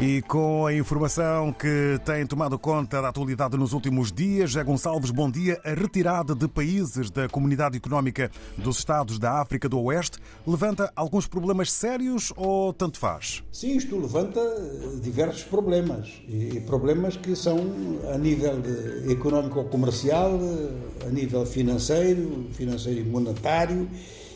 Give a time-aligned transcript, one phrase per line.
[0.00, 5.10] E com a informação que tem tomado conta da atualidade nos últimos dias, José Gonçalves,
[5.10, 5.60] bom dia.
[5.64, 11.26] A retirada de países da Comunidade Económica dos Estados da África do Oeste levanta alguns
[11.26, 13.42] problemas sérios ou tanto faz?
[13.50, 14.40] Sim, isto levanta
[15.02, 16.22] diversos problemas.
[16.28, 17.58] E problemas que são
[18.14, 18.62] a nível
[19.10, 20.38] económico-comercial,
[21.04, 23.88] a nível financeiro, financeiro e monetário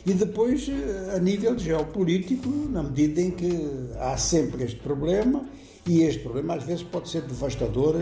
[0.05, 0.69] e depois
[1.15, 3.69] a nível geopolítico, na medida em que
[3.99, 5.45] há sempre este problema
[5.87, 7.97] e este problema às vezes pode ser devastador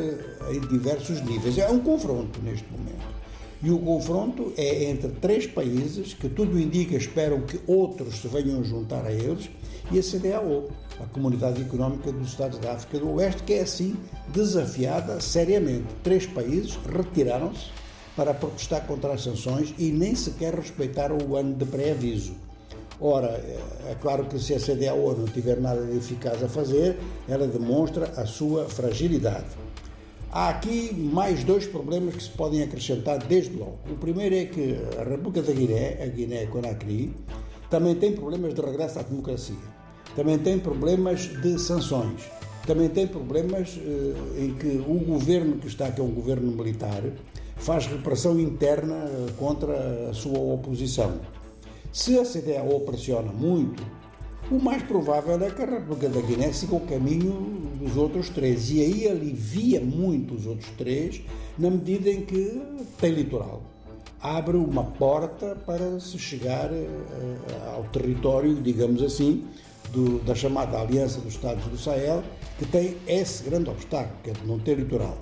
[0.50, 1.58] em diversos níveis.
[1.58, 3.20] É um confronto neste momento.
[3.62, 8.64] E o confronto é entre três países que tudo indica esperam que outros se venham
[8.64, 9.50] juntar a eles
[9.92, 13.96] e a CDAO, a Comunidade Económica dos Estados da África do Oeste, que é assim
[14.28, 15.86] desafiada seriamente.
[16.02, 17.79] Três países retiraram-se
[18.16, 22.34] para protestar contra as sanções e nem sequer respeitaram o ano de pré-aviso.
[23.00, 23.28] Ora,
[23.88, 28.12] é claro que se a CDAO não tiver nada de eficaz a fazer, ela demonstra
[28.16, 29.46] a sua fragilidade.
[30.30, 33.78] Há aqui mais dois problemas que se podem acrescentar desde logo.
[33.90, 37.12] O primeiro é que a República da Guiné, a Guiné-Conakry,
[37.70, 39.56] também tem problemas de regresso à democracia.
[40.14, 42.22] Também tem problemas de sanções.
[42.66, 47.02] Também tem problemas eh, em que o governo que está, que é um governo militar,
[47.60, 49.06] faz repressão interna
[49.38, 51.20] contra a sua oposição.
[51.92, 53.82] Se a CDAO pressiona muito,
[54.50, 58.70] o mais provável é que a República da Guiné siga o caminho dos outros três
[58.70, 61.22] e aí alivia muito os outros três
[61.58, 62.60] na medida em que
[62.98, 63.62] tem litoral.
[64.20, 66.86] Abre uma porta para se chegar eh,
[67.74, 69.44] ao território, digamos assim,
[69.92, 72.22] do, da chamada Aliança dos Estados do Sahel,
[72.58, 75.16] que tem esse grande obstáculo, que é de não ter litoral.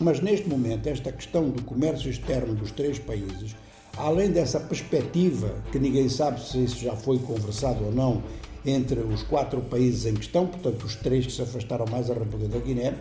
[0.00, 3.54] Mas neste momento, esta questão do comércio externo dos três países,
[3.98, 8.22] além dessa perspectiva, que ninguém sabe se isso já foi conversado ou não
[8.64, 12.48] entre os quatro países em questão, portanto, os três que se afastaram mais da República
[12.48, 12.94] da Guiné,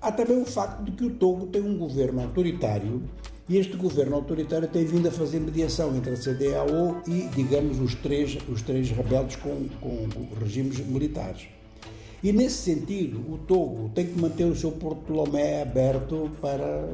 [0.00, 3.02] há também o facto de que o Togo tem um governo autoritário
[3.46, 7.94] e este governo autoritário tem vindo a fazer mediação entre a CDAO e, digamos, os
[7.96, 10.08] três, os três rebeldes com, com
[10.40, 11.48] regimes militares.
[12.24, 16.88] E nesse sentido, o Togo tem que manter o seu Porto Lomé aberto para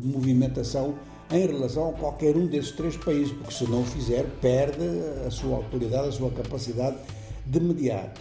[0.00, 0.94] movimentação
[1.28, 4.84] em relação a qualquer um desses três países, porque se não o fizer, perde
[5.26, 6.98] a sua autoridade, a sua capacidade
[7.44, 8.14] de mediar.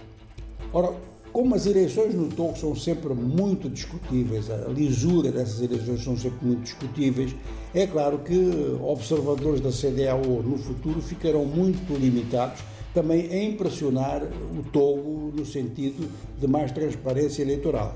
[0.73, 0.91] Ora,
[1.31, 6.47] como as eleições no Togo são sempre muito discutíveis, a lisura dessas eleições são sempre
[6.47, 7.35] muito discutíveis,
[7.75, 12.59] é claro que observadores da CDAO no futuro ficarão muito limitados
[12.95, 17.93] também a impressionar o Togo no sentido de mais transparência eleitoral.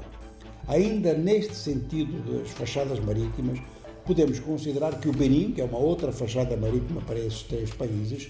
[0.67, 3.59] Ainda neste sentido das fachadas marítimas,
[4.05, 8.29] podemos considerar que o Benin, que é uma outra fachada marítima para esses três países,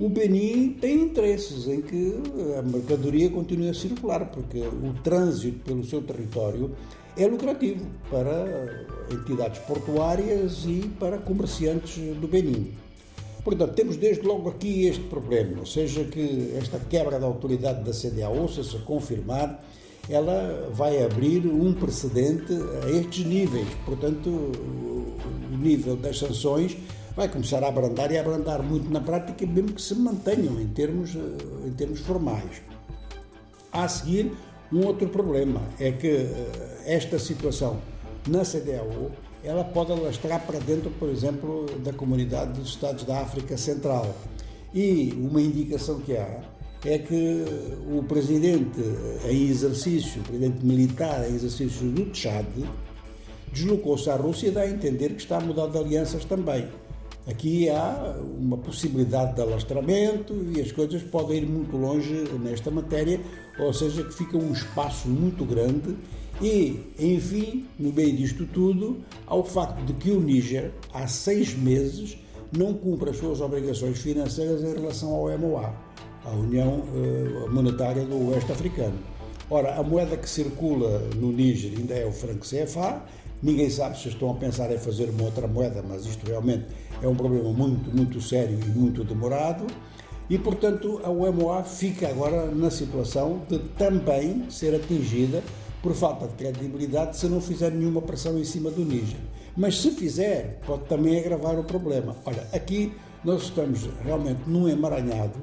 [0.00, 2.14] o Benin tem interesses em que
[2.58, 6.74] a mercadoria continue a circular, porque o trânsito pelo seu território
[7.16, 12.72] é lucrativo para entidades portuárias e para comerciantes do Benin.
[13.44, 17.92] Portanto, temos desde logo aqui este problema, ou seja, que esta quebra da autoridade da
[17.92, 19.64] CDAO, se se confirmar,
[20.08, 22.52] ela vai abrir um precedente
[22.84, 23.68] a estes níveis.
[23.86, 26.76] Portanto, o nível das sanções
[27.16, 30.68] vai começar a abrandar e a abrandar muito na prática, mesmo que se mantenham em
[30.68, 32.62] termos, eh, em termos formais.
[33.72, 34.32] A seguir,
[34.72, 37.80] um outro problema é que eh, esta situação
[38.28, 39.10] na CDAO
[39.42, 44.14] ela pode alastrar para dentro, por exemplo, da comunidade dos Estados da África Central.
[44.74, 46.42] E uma indicação que há
[46.84, 47.44] é que
[47.90, 48.80] o presidente
[49.28, 52.46] em exercício, o presidente militar em exercício do Tchad,
[53.52, 56.68] deslocou-se à Rússia e dá a entender que está a mudar de alianças também.
[57.26, 63.20] Aqui há uma possibilidade de alastramento e as coisas podem ir muito longe nesta matéria,
[63.58, 65.96] ou seja, que fica um espaço muito grande
[66.40, 71.54] e, enfim, no meio disto tudo, há o facto de que o Níger, há seis
[71.54, 72.16] meses,
[72.56, 75.74] não cumpre as suas obrigações financeiras em relação ao MOA,
[76.24, 78.98] a União eh, Monetária do Oeste Africano.
[79.50, 83.02] Ora, a moeda que circula no Níger ainda é o franco CFA,
[83.42, 86.66] ninguém sabe se estão a pensar em fazer uma outra moeda, mas isto realmente
[87.02, 89.66] é um problema muito, muito sério e muito demorado.
[90.30, 95.42] E, portanto, a UMOA fica agora na situação de também ser atingida
[95.82, 99.20] por falta de credibilidade se não fizer nenhuma pressão em cima do Níger.
[99.56, 102.16] Mas se fizer, pode também agravar o problema.
[102.24, 102.92] Olha, aqui
[103.24, 105.38] nós estamos realmente num emaranhado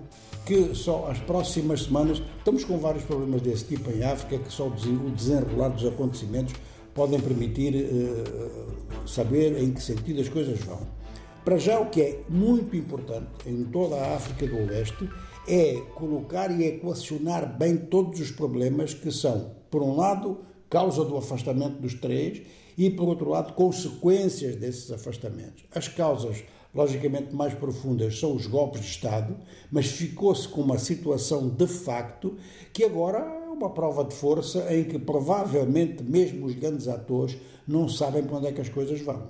[0.46, 4.68] que só as próximas semanas estamos com vários problemas desse tipo em África que só
[4.68, 6.54] o desenrolar dos acontecimentos
[6.94, 10.80] podem permitir uh, saber em que sentido as coisas vão.
[11.44, 15.10] Para já, o que é muito importante em toda a África do Oeste
[15.48, 21.18] é colocar e equacionar bem todos os problemas que são por um lado, causa do
[21.18, 22.42] afastamento dos três
[22.78, 25.64] e, por outro lado, consequências desses afastamentos.
[25.74, 26.44] As causas,
[26.74, 29.36] logicamente, mais profundas são os golpes de Estado,
[29.72, 32.38] mas ficou-se com uma situação de facto
[32.72, 37.38] que agora é uma prova de força em que provavelmente mesmo os grandes atores
[37.68, 39.24] não sabem para onde é que as coisas vão.